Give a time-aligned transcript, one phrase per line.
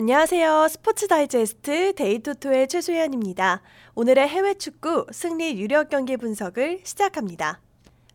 [0.00, 0.68] 안녕하세요.
[0.70, 3.60] 스포츠 다이제스트 데이토토의 최소연입니다.
[3.94, 7.60] 오늘의 해외 축구 승리 유력 경기 분석을 시작합니다.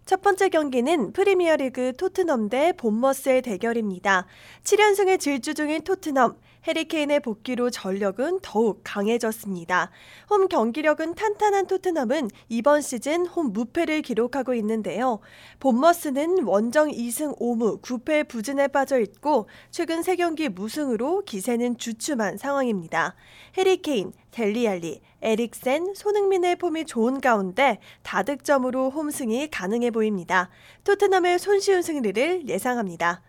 [0.05, 4.27] 첫 번째 경기는 프리미어리그 토트넘 대 본머스의 대결입니다.
[4.63, 6.37] 7연승의 질주 중인 토트넘,
[6.67, 9.89] 해리케인의 복귀로 전력은 더욱 강해졌습니다.
[10.29, 15.21] 홈 경기력은 탄탄한 토트넘은 이번 시즌 홈 무패를 기록하고 있는데요.
[15.59, 23.15] 본머스는 원정 2승 5무 9패 부진에 빠져 있고 최근 3경기 무승으로 기세는 주춤한 상황입니다.
[23.57, 30.49] 해리케인, 델리알리, 에릭센, 손흥민의 폼이 좋은 가운데 다득점으로 홈승이 가능해 보입니다.
[30.83, 33.21] 토트넘의 손쉬운 승리를 예상합니다.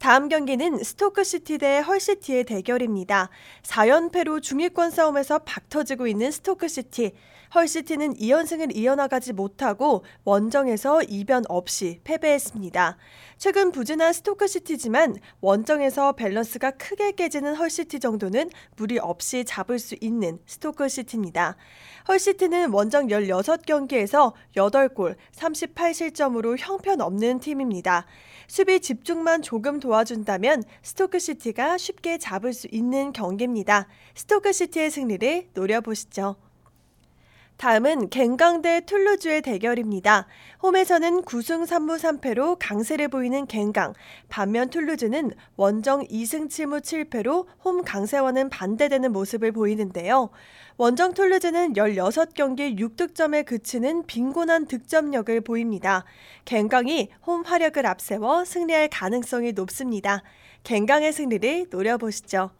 [0.00, 3.30] 다음 경기는 스토크시티 대 헐시티의 대결입니다.
[3.62, 7.12] 4연패로 중위권 싸움에서 박터지고 있는 스토크시티.
[7.54, 12.96] 헐시티는 2연승을 이어나가지 못하고 원정에서 이변 없이 패배했습니다.
[13.36, 21.56] 최근 부진한 스토크시티지만 원정에서 밸런스가 크게 깨지는 헐시티 정도는 무리 없이 잡을 수 있는 스토크시티입니다.
[22.08, 28.06] 헐시티는 원정 16경기에서 8골 38실점으로 형편없는 팀입니다.
[28.48, 33.88] 수비 집중만 조금 도와준다면 스토크시티가 쉽게 잡을 수 있는 경기입니다.
[34.14, 36.36] 스토크시티의 승리를 노려보시죠.
[37.62, 40.26] 다음은 갱강 대 툴루즈의 대결입니다.
[40.64, 43.94] 홈에서는 9승 3무 3패로 강세를 보이는 갱강,
[44.28, 50.30] 반면 툴루즈는 원정 2승 7무 7패로 홈 강세와는 반대되는 모습을 보이는데요.
[50.76, 56.04] 원정 툴루즈는 16경기 6득점에 그치는 빈곤한 득점력을 보입니다.
[56.44, 60.24] 갱강이 홈 화력을 앞세워 승리할 가능성이 높습니다.
[60.64, 62.50] 갱강의 승리를 노려보시죠.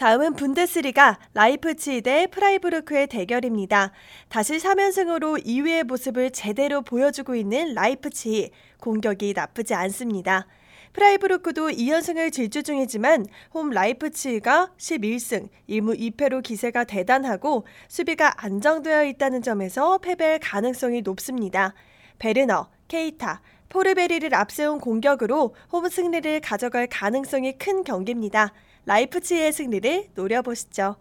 [0.00, 3.92] 다음은 분데스리가 라이프치히 대 프라이부르크의 대결입니다.
[4.30, 10.46] 다시 3연승으로 2위의 모습을 제대로 보여주고 있는 라이프치히 공격이 나쁘지 않습니다.
[10.94, 19.98] 프라이부르크도 2연승을 질주 중이지만 홈 라이프치히가 11승 1무 2패로 기세가 대단하고 수비가 안정되어 있다는 점에서
[19.98, 21.74] 패배할 가능성이 높습니다.
[22.18, 28.54] 베르너, 케이타, 포르스베리를 앞세운 공격으로 홈 승리를 가져갈 가능성이 큰 경기입니다.
[28.86, 30.96] 라이프치히의 승리를 노려보시죠.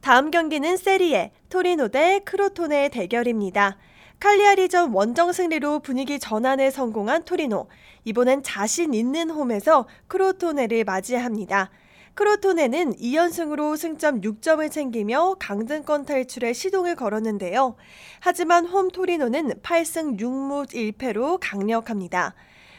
[0.00, 3.76] 다음 경기는 세리에 토리노 대 크로토네의 대결입니다.
[4.20, 7.68] 칼리아리전 원정 승리로 분위기 전환에 성공한 토리노.
[8.04, 11.70] 이번엔 자신 있는 홈에서 크로토네를 맞이합니다.
[12.14, 17.76] 크로토네는 2연승으로 승점 6점을 챙기며 강등권 탈출에 시동을 걸었는데요.
[18.20, 22.34] 하지만 홈 토리노는 8승 6무 1패로 강력합니다.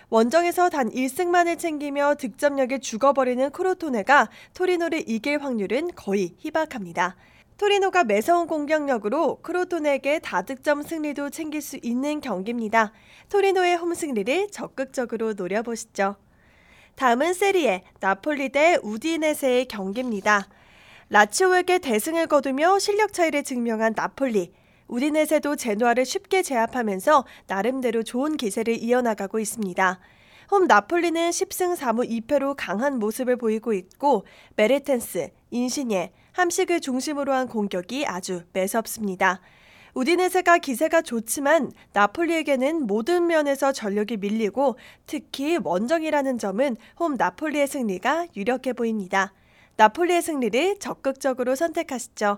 [0.09, 7.17] 원정에서 단 1승만을 챙기며 득점력에 죽어버리는 크로토네가 토리노를 이길 확률은 거의 희박합니다.
[7.57, 12.93] 토리노가 매서운 공격력으로 크로토네에게 다득점 승리도 챙길 수 있는 경기입니다.
[13.29, 16.15] 토리노의 홈 승리를 적극적으로 노려보시죠.
[16.95, 20.47] 다음은 세리에 나폴리 대 우디네세의 경기입니다.
[21.09, 24.53] 라치오에게 대승을 거두며 실력 차이를 증명한 나폴리.
[24.87, 29.99] 우디네세도 제노아를 쉽게 제압하면서 나름대로 좋은 기세를 이어나가고 있습니다.
[30.51, 38.05] 홈 나폴리는 10승 4무 2패로 강한 모습을 보이고 있고 메르텐스, 인시니에, 함식을 중심으로 한 공격이
[38.05, 39.41] 아주 매섭습니다.
[39.93, 44.77] 우디네세가 기세가 좋지만 나폴리에게는 모든 면에서 전력이 밀리고
[45.07, 49.33] 특히 원정이라는 점은 홈 나폴리의 승리가 유력해 보입니다.
[49.75, 52.37] 나폴리의 승리를 적극적으로 선택하시죠.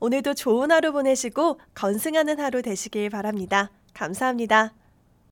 [0.00, 3.70] 오늘도 좋은 하루 보내시고 건승하는 하루 되시길 바랍니다.
[3.94, 4.72] 감사합니다.